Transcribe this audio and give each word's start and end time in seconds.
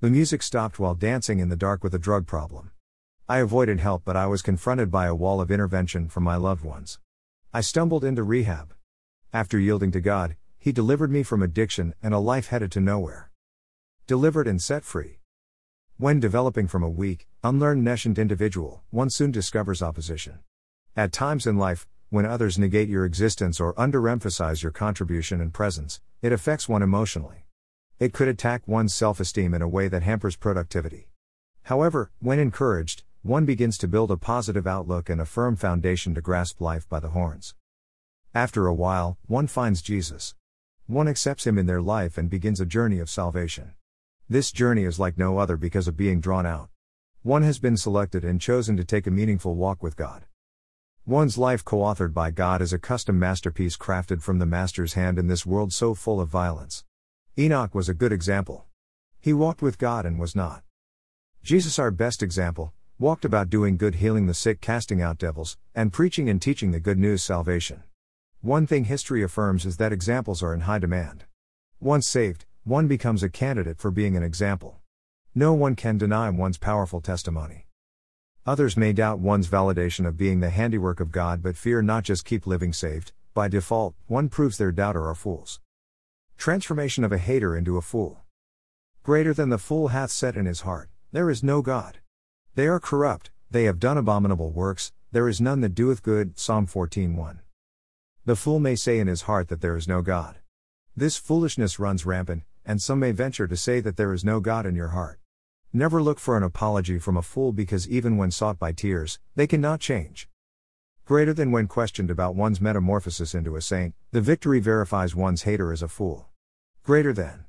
The 0.00 0.10
music 0.10 0.44
stopped 0.44 0.78
while 0.78 0.94
dancing 0.94 1.40
in 1.40 1.48
the 1.48 1.56
dark 1.56 1.82
with 1.82 1.92
a 1.92 1.98
drug 1.98 2.24
problem. 2.24 2.70
I 3.28 3.38
avoided 3.38 3.80
help, 3.80 4.04
but 4.04 4.14
I 4.16 4.28
was 4.28 4.42
confronted 4.42 4.92
by 4.92 5.06
a 5.06 5.14
wall 5.14 5.40
of 5.40 5.50
intervention 5.50 6.08
from 6.08 6.22
my 6.22 6.36
loved 6.36 6.64
ones. 6.64 7.00
I 7.52 7.62
stumbled 7.62 8.04
into 8.04 8.22
rehab. 8.22 8.74
After 9.32 9.58
yielding 9.58 9.90
to 9.90 10.00
God, 10.00 10.36
He 10.56 10.70
delivered 10.70 11.10
me 11.10 11.24
from 11.24 11.42
addiction 11.42 11.94
and 12.00 12.14
a 12.14 12.20
life 12.20 12.46
headed 12.46 12.70
to 12.72 12.80
nowhere. 12.80 13.32
Delivered 14.06 14.46
and 14.46 14.62
set 14.62 14.84
free. 14.84 15.18
When 15.96 16.20
developing 16.20 16.68
from 16.68 16.84
a 16.84 16.88
weak, 16.88 17.26
unlearned 17.42 17.84
nescient 17.84 18.18
individual, 18.18 18.84
one 18.90 19.10
soon 19.10 19.32
discovers 19.32 19.82
opposition. 19.82 20.38
At 20.94 21.10
times 21.10 21.44
in 21.44 21.56
life, 21.56 21.88
when 22.08 22.24
others 22.24 22.56
negate 22.56 22.88
your 22.88 23.04
existence 23.04 23.58
or 23.58 23.74
underemphasize 23.74 24.62
your 24.62 24.70
contribution 24.70 25.40
and 25.40 25.52
presence, 25.52 26.00
it 26.22 26.30
affects 26.30 26.68
one 26.68 26.84
emotionally. 26.84 27.47
It 28.00 28.12
could 28.12 28.28
attack 28.28 28.62
one's 28.68 28.94
self 28.94 29.18
esteem 29.18 29.54
in 29.54 29.62
a 29.62 29.66
way 29.66 29.88
that 29.88 30.04
hampers 30.04 30.36
productivity. 30.36 31.08
However, 31.64 32.12
when 32.20 32.38
encouraged, 32.38 33.02
one 33.22 33.44
begins 33.44 33.76
to 33.78 33.88
build 33.88 34.12
a 34.12 34.16
positive 34.16 34.68
outlook 34.68 35.10
and 35.10 35.20
a 35.20 35.24
firm 35.24 35.56
foundation 35.56 36.14
to 36.14 36.20
grasp 36.20 36.60
life 36.60 36.88
by 36.88 37.00
the 37.00 37.08
horns. 37.08 37.56
After 38.32 38.68
a 38.68 38.74
while, 38.74 39.18
one 39.26 39.48
finds 39.48 39.82
Jesus. 39.82 40.36
One 40.86 41.08
accepts 41.08 41.44
him 41.44 41.58
in 41.58 41.66
their 41.66 41.82
life 41.82 42.16
and 42.16 42.30
begins 42.30 42.60
a 42.60 42.66
journey 42.66 43.00
of 43.00 43.10
salvation. 43.10 43.72
This 44.28 44.52
journey 44.52 44.84
is 44.84 45.00
like 45.00 45.18
no 45.18 45.38
other 45.38 45.56
because 45.56 45.88
of 45.88 45.96
being 45.96 46.20
drawn 46.20 46.46
out. 46.46 46.68
One 47.22 47.42
has 47.42 47.58
been 47.58 47.76
selected 47.76 48.24
and 48.24 48.40
chosen 48.40 48.76
to 48.76 48.84
take 48.84 49.08
a 49.08 49.10
meaningful 49.10 49.56
walk 49.56 49.82
with 49.82 49.96
God. 49.96 50.24
One's 51.04 51.36
life 51.36 51.64
co 51.64 51.78
authored 51.78 52.14
by 52.14 52.30
God 52.30 52.62
is 52.62 52.72
a 52.72 52.78
custom 52.78 53.18
masterpiece 53.18 53.76
crafted 53.76 54.22
from 54.22 54.38
the 54.38 54.46
Master's 54.46 54.94
hand 54.94 55.18
in 55.18 55.26
this 55.26 55.44
world 55.44 55.72
so 55.72 55.94
full 55.94 56.20
of 56.20 56.28
violence. 56.28 56.84
Enoch 57.40 57.72
was 57.72 57.88
a 57.88 57.94
good 57.94 58.10
example. 58.10 58.64
He 59.20 59.32
walked 59.32 59.62
with 59.62 59.78
God 59.78 60.04
and 60.04 60.18
was 60.18 60.34
not. 60.34 60.64
Jesus, 61.40 61.78
our 61.78 61.92
best 61.92 62.20
example, 62.20 62.72
walked 62.98 63.24
about 63.24 63.48
doing 63.48 63.76
good, 63.76 63.94
healing 63.94 64.26
the 64.26 64.34
sick, 64.34 64.60
casting 64.60 65.00
out 65.00 65.18
devils, 65.18 65.56
and 65.72 65.92
preaching 65.92 66.28
and 66.28 66.42
teaching 66.42 66.72
the 66.72 66.80
good 66.80 66.98
news 66.98 67.22
salvation. 67.22 67.84
One 68.40 68.66
thing 68.66 68.86
history 68.86 69.22
affirms 69.22 69.64
is 69.64 69.76
that 69.76 69.92
examples 69.92 70.42
are 70.42 70.52
in 70.52 70.62
high 70.62 70.80
demand. 70.80 71.26
Once 71.78 72.08
saved, 72.08 72.44
one 72.64 72.88
becomes 72.88 73.22
a 73.22 73.28
candidate 73.28 73.78
for 73.78 73.92
being 73.92 74.16
an 74.16 74.24
example. 74.24 74.80
No 75.32 75.54
one 75.54 75.76
can 75.76 75.96
deny 75.96 76.28
one's 76.30 76.58
powerful 76.58 77.00
testimony. 77.00 77.68
Others 78.46 78.76
may 78.76 78.92
doubt 78.92 79.20
one's 79.20 79.46
validation 79.46 80.08
of 80.08 80.16
being 80.16 80.40
the 80.40 80.50
handiwork 80.50 80.98
of 80.98 81.12
God 81.12 81.40
but 81.44 81.56
fear 81.56 81.82
not 81.82 82.02
just 82.02 82.24
keep 82.24 82.48
living 82.48 82.72
saved, 82.72 83.12
by 83.32 83.46
default, 83.46 83.94
one 84.08 84.28
proves 84.28 84.58
their 84.58 84.72
doubter 84.72 85.06
are 85.06 85.14
fools. 85.14 85.60
Transformation 86.38 87.02
of 87.02 87.10
a 87.10 87.18
hater 87.18 87.56
into 87.56 87.76
a 87.76 87.82
fool. 87.82 88.20
Greater 89.02 89.34
than 89.34 89.48
the 89.48 89.58
fool 89.58 89.88
hath 89.88 90.12
said 90.12 90.36
in 90.36 90.46
his 90.46 90.60
heart, 90.60 90.88
There 91.10 91.30
is 91.30 91.42
no 91.42 91.62
God. 91.62 91.98
They 92.54 92.68
are 92.68 92.78
corrupt, 92.78 93.32
they 93.50 93.64
have 93.64 93.80
done 93.80 93.98
abominable 93.98 94.52
works, 94.52 94.92
there 95.10 95.28
is 95.28 95.40
none 95.40 95.62
that 95.62 95.74
doeth 95.74 96.00
good. 96.00 96.38
Psalm 96.38 96.68
14:1. 96.68 97.40
The 98.24 98.36
fool 98.36 98.60
may 98.60 98.76
say 98.76 99.00
in 99.00 99.08
his 99.08 99.22
heart 99.22 99.48
that 99.48 99.60
there 99.60 99.76
is 99.76 99.88
no 99.88 100.00
God. 100.00 100.36
This 100.96 101.16
foolishness 101.16 101.80
runs 101.80 102.06
rampant, 102.06 102.44
and 102.64 102.80
some 102.80 103.00
may 103.00 103.10
venture 103.10 103.48
to 103.48 103.56
say 103.56 103.80
that 103.80 103.96
there 103.96 104.12
is 104.12 104.24
no 104.24 104.38
God 104.38 104.64
in 104.64 104.76
your 104.76 104.90
heart. 104.90 105.18
Never 105.72 106.00
look 106.00 106.20
for 106.20 106.36
an 106.36 106.44
apology 106.44 107.00
from 107.00 107.16
a 107.16 107.22
fool 107.22 107.52
because 107.52 107.88
even 107.88 108.16
when 108.16 108.30
sought 108.30 108.60
by 108.60 108.70
tears, 108.70 109.18
they 109.34 109.48
cannot 109.48 109.80
change. 109.80 110.28
Greater 111.04 111.34
than 111.34 111.50
when 111.50 111.66
questioned 111.66 112.12
about 112.12 112.36
one's 112.36 112.60
metamorphosis 112.60 113.34
into 113.34 113.56
a 113.56 113.60
saint, 113.60 113.96
the 114.12 114.20
victory 114.20 114.60
verifies 114.60 115.16
one's 115.16 115.42
hater 115.42 115.72
as 115.72 115.82
a 115.82 115.88
fool. 115.88 116.27
Greater 116.88 117.12
than. 117.12 117.44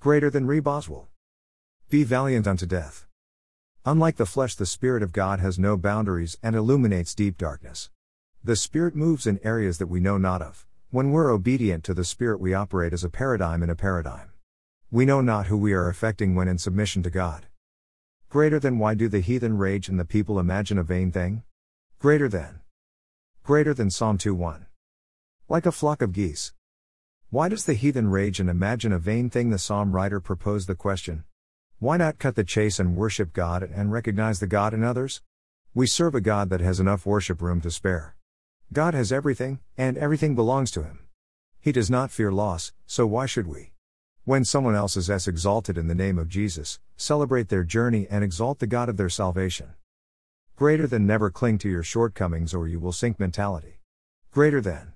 Greater 0.00 0.28
than 0.28 0.46
Ree 0.46 0.60
Boswell. 0.60 1.08
Be 1.88 2.04
valiant 2.04 2.46
unto 2.46 2.66
death. 2.66 3.06
Unlike 3.86 4.16
the 4.16 4.26
flesh, 4.26 4.54
the 4.54 4.66
Spirit 4.66 5.02
of 5.02 5.14
God 5.14 5.40
has 5.40 5.58
no 5.58 5.78
boundaries 5.78 6.36
and 6.42 6.54
illuminates 6.54 7.14
deep 7.14 7.38
darkness. 7.38 7.88
The 8.44 8.56
Spirit 8.56 8.94
moves 8.94 9.26
in 9.26 9.40
areas 9.42 9.78
that 9.78 9.86
we 9.86 9.98
know 9.98 10.18
not 10.18 10.42
of. 10.42 10.66
When 10.90 11.10
we're 11.10 11.30
obedient 11.30 11.84
to 11.84 11.94
the 11.94 12.04
Spirit, 12.04 12.38
we 12.38 12.52
operate 12.52 12.92
as 12.92 13.02
a 13.02 13.08
paradigm 13.08 13.62
in 13.62 13.70
a 13.70 13.74
paradigm. 13.74 14.28
We 14.90 15.06
know 15.06 15.22
not 15.22 15.46
who 15.46 15.56
we 15.56 15.72
are 15.72 15.88
affecting 15.88 16.34
when 16.34 16.46
in 16.46 16.58
submission 16.58 17.02
to 17.04 17.10
God. 17.10 17.46
Greater 18.28 18.58
than 18.58 18.78
why 18.78 18.92
do 18.92 19.08
the 19.08 19.20
heathen 19.20 19.56
rage 19.56 19.88
and 19.88 19.98
the 19.98 20.04
people 20.04 20.38
imagine 20.38 20.76
a 20.76 20.82
vain 20.82 21.10
thing? 21.10 21.44
Greater 21.98 22.28
than. 22.28 22.60
Greater 23.42 23.72
than 23.72 23.90
Psalm 23.90 24.18
2:1. 24.18 24.66
Like 25.48 25.64
a 25.64 25.72
flock 25.72 26.02
of 26.02 26.12
geese. 26.12 26.52
Why 27.32 27.48
does 27.48 27.64
the 27.64 27.74
heathen 27.74 28.08
rage 28.08 28.40
and 28.40 28.50
imagine 28.50 28.92
a 28.92 28.98
vain 28.98 29.30
thing? 29.30 29.50
The 29.50 29.58
psalm 29.58 29.92
writer 29.92 30.18
proposed 30.18 30.66
the 30.66 30.74
question. 30.74 31.22
Why 31.78 31.96
not 31.96 32.18
cut 32.18 32.34
the 32.34 32.42
chase 32.42 32.80
and 32.80 32.96
worship 32.96 33.32
God 33.32 33.62
and 33.62 33.92
recognize 33.92 34.40
the 34.40 34.48
God 34.48 34.74
in 34.74 34.82
others? 34.82 35.22
We 35.72 35.86
serve 35.86 36.16
a 36.16 36.20
God 36.20 36.50
that 36.50 36.60
has 36.60 36.80
enough 36.80 37.06
worship 37.06 37.40
room 37.40 37.60
to 37.60 37.70
spare. 37.70 38.16
God 38.72 38.94
has 38.94 39.12
everything, 39.12 39.60
and 39.78 39.96
everything 39.96 40.34
belongs 40.34 40.72
to 40.72 40.82
Him. 40.82 41.06
He 41.60 41.70
does 41.70 41.88
not 41.88 42.10
fear 42.10 42.32
loss, 42.32 42.72
so 42.84 43.06
why 43.06 43.26
should 43.26 43.46
we? 43.46 43.70
When 44.24 44.44
someone 44.44 44.74
else 44.74 44.96
is 44.96 45.08
as 45.08 45.28
exalted 45.28 45.78
in 45.78 45.86
the 45.86 45.94
name 45.94 46.18
of 46.18 46.28
Jesus, 46.28 46.80
celebrate 46.96 47.48
their 47.48 47.62
journey 47.62 48.08
and 48.10 48.24
exalt 48.24 48.58
the 48.58 48.66
God 48.66 48.88
of 48.88 48.96
their 48.96 49.08
salvation. 49.08 49.74
Greater 50.56 50.88
than 50.88 51.06
never 51.06 51.30
cling 51.30 51.58
to 51.58 51.68
your 51.68 51.84
shortcomings 51.84 52.52
or 52.52 52.66
you 52.66 52.80
will 52.80 52.90
sink 52.90 53.20
mentality. 53.20 53.78
Greater 54.32 54.60
than. 54.60 54.94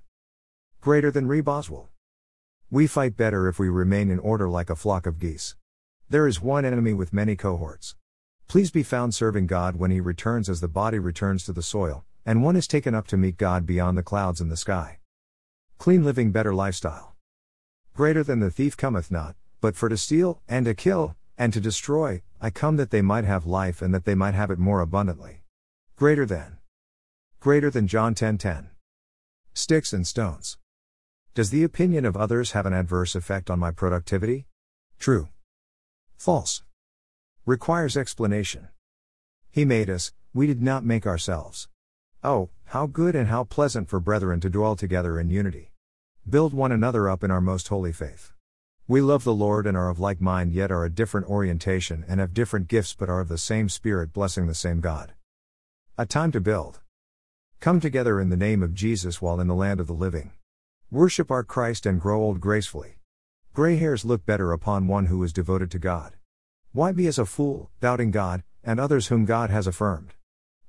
Greater 0.81 1.11
than 1.11 1.27
Ree 1.27 1.39
Boswell. 1.39 1.87
We 2.75 2.87
fight 2.87 3.15
better 3.15 3.47
if 3.47 3.57
we 3.57 3.69
remain 3.69 4.11
in 4.11 4.19
order 4.19 4.49
like 4.49 4.69
a 4.69 4.75
flock 4.75 5.05
of 5.05 5.17
geese. 5.17 5.55
There 6.09 6.27
is 6.27 6.41
one 6.41 6.65
enemy 6.65 6.91
with 6.91 7.13
many 7.13 7.37
cohorts. 7.37 7.95
Please 8.49 8.69
be 8.69 8.83
found 8.83 9.15
serving 9.15 9.47
God 9.47 9.77
when 9.77 9.91
he 9.91 10.01
returns 10.01 10.49
as 10.49 10.59
the 10.59 10.67
body 10.67 10.99
returns 10.99 11.45
to 11.45 11.53
the 11.53 11.63
soil, 11.63 12.03
and 12.25 12.43
one 12.43 12.57
is 12.57 12.67
taken 12.67 12.93
up 12.93 13.07
to 13.07 13.15
meet 13.15 13.37
God 13.37 13.65
beyond 13.65 13.97
the 13.97 14.03
clouds 14.03 14.41
and 14.41 14.51
the 14.51 14.57
sky. 14.57 14.99
Clean 15.77 16.03
living, 16.03 16.33
better 16.33 16.53
lifestyle. 16.53 17.15
Greater 17.93 18.25
than 18.25 18.41
the 18.41 18.51
thief 18.51 18.75
cometh 18.75 19.09
not, 19.09 19.37
but 19.61 19.77
for 19.77 19.87
to 19.87 19.95
steal, 19.95 20.41
and 20.45 20.65
to 20.65 20.75
kill, 20.75 21.15
and 21.37 21.53
to 21.53 21.61
destroy, 21.61 22.23
I 22.41 22.49
come 22.49 22.75
that 22.75 22.91
they 22.91 23.01
might 23.01 23.23
have 23.23 23.45
life 23.45 23.81
and 23.81 23.93
that 23.93 24.03
they 24.03 24.15
might 24.15 24.33
have 24.33 24.51
it 24.51 24.59
more 24.59 24.81
abundantly. 24.81 25.43
Greater 25.95 26.25
than. 26.25 26.57
Greater 27.39 27.69
than 27.69 27.87
John 27.87 28.13
10:10. 28.13 28.17
10, 28.17 28.37
10. 28.37 28.69
Sticks 29.53 29.93
and 29.93 30.05
stones. 30.05 30.57
Does 31.35 31.49
the 31.49 31.65
opinion 31.65 32.05
of 32.05 32.15
others 32.15 32.51
have 32.53 32.65
an 32.65 32.71
adverse 32.71 33.13
effect 33.13 33.49
on 33.49 33.59
my 33.59 33.69
productivity? 33.69 34.45
True. 34.97 35.27
False. 36.15 36.63
Requires 37.45 37.97
explanation. 37.97 38.69
He 39.51 39.65
made 39.65 39.89
us, 39.89 40.13
we 40.33 40.47
did 40.47 40.61
not 40.61 40.85
make 40.85 41.05
ourselves. 41.05 41.67
Oh, 42.23 42.51
how 42.67 42.87
good 42.87 43.17
and 43.17 43.27
how 43.27 43.43
pleasant 43.43 43.89
for 43.89 43.99
brethren 43.99 44.39
to 44.39 44.49
dwell 44.49 44.77
together 44.77 45.19
in 45.19 45.29
unity. 45.29 45.73
Build 46.25 46.53
one 46.53 46.71
another 46.71 47.09
up 47.09 47.21
in 47.21 47.31
our 47.31 47.41
most 47.41 47.67
holy 47.67 47.91
faith. 47.91 48.31
We 48.87 49.01
love 49.01 49.25
the 49.25 49.33
Lord 49.33 49.67
and 49.67 49.75
are 49.75 49.89
of 49.89 49.99
like 49.99 50.21
mind, 50.21 50.53
yet 50.53 50.71
are 50.71 50.85
a 50.85 50.89
different 50.89 51.27
orientation 51.27 52.05
and 52.07 52.21
have 52.21 52.33
different 52.33 52.69
gifts, 52.69 52.95
but 52.97 53.09
are 53.09 53.19
of 53.19 53.27
the 53.27 53.37
same 53.37 53.67
Spirit, 53.67 54.13
blessing 54.13 54.47
the 54.47 54.55
same 54.55 54.79
God. 54.79 55.11
A 55.97 56.05
time 56.05 56.31
to 56.31 56.39
build. 56.39 56.79
Come 57.59 57.81
together 57.81 58.21
in 58.21 58.29
the 58.29 58.37
name 58.37 58.63
of 58.63 58.73
Jesus 58.73 59.21
while 59.21 59.41
in 59.41 59.47
the 59.47 59.53
land 59.53 59.81
of 59.81 59.87
the 59.87 59.93
living. 59.93 60.31
Worship 60.91 61.31
our 61.31 61.43
Christ 61.43 61.87
and 61.87 61.99
grow 61.99 62.21
old 62.21 62.39
gracefully. 62.39 62.99
Gray 63.53 63.77
hairs 63.77 64.05
look 64.05 64.23
better 64.25 64.51
upon 64.51 64.87
one 64.87 65.07
who 65.07 65.23
is 65.23 65.33
devoted 65.33 65.71
to 65.71 65.79
God. 65.79 66.13
Why 66.73 66.91
be 66.91 67.07
as 67.07 67.17
a 67.17 67.25
fool, 67.25 67.71
doubting 67.81 68.11
God, 68.11 68.43
and 68.63 68.79
others 68.79 69.07
whom 69.07 69.25
God 69.25 69.49
has 69.49 69.65
affirmed? 69.65 70.13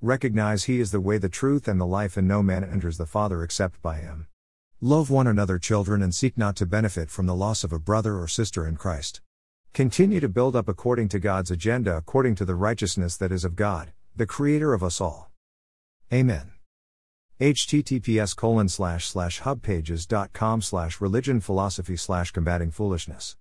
Recognize 0.00 0.64
He 0.64 0.80
is 0.80 0.90
the 0.90 1.00
way, 1.00 1.18
the 1.18 1.28
truth, 1.28 1.68
and 1.68 1.78
the 1.78 1.86
life, 1.86 2.16
and 2.16 2.26
no 2.26 2.42
man 2.42 2.64
enters 2.64 2.96
the 2.96 3.06
Father 3.06 3.42
except 3.42 3.82
by 3.82 3.96
Him. 3.96 4.26
Love 4.80 5.10
one 5.10 5.26
another, 5.26 5.58
children, 5.58 6.02
and 6.02 6.14
seek 6.14 6.38
not 6.38 6.56
to 6.56 6.66
benefit 6.66 7.10
from 7.10 7.26
the 7.26 7.34
loss 7.34 7.62
of 7.62 7.72
a 7.72 7.78
brother 7.78 8.18
or 8.18 8.26
sister 8.26 8.66
in 8.66 8.76
Christ. 8.76 9.20
Continue 9.74 10.20
to 10.20 10.28
build 10.28 10.56
up 10.56 10.68
according 10.68 11.08
to 11.10 11.18
God's 11.18 11.50
agenda, 11.50 11.94
according 11.94 12.34
to 12.36 12.46
the 12.46 12.54
righteousness 12.54 13.18
that 13.18 13.32
is 13.32 13.44
of 13.44 13.54
God, 13.54 13.92
the 14.14 14.26
Creator 14.26 14.72
of 14.72 14.82
us 14.82 15.00
all. 15.00 15.30
Amen. 16.10 16.55
Https 17.40 18.34
colon 18.34 18.66
slash 18.66 19.06
slash 19.06 19.42
hubpages.com 19.42 20.62
slash 20.62 21.02
religion 21.02 21.38
philosophy 21.38 21.94
slash 21.94 22.30
combating 22.30 22.70
foolishness 22.70 23.34